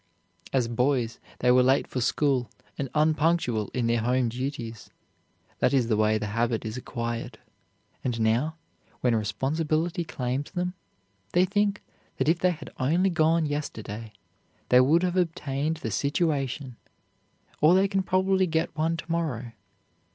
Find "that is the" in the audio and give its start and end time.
5.59-5.95